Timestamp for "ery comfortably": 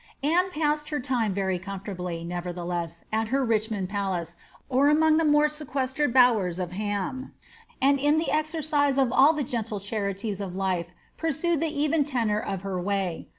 1.35-2.23